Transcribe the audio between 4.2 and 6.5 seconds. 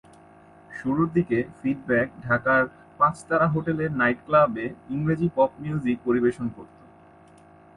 ক্লাবে ইংরেজি pop music পরিবেশন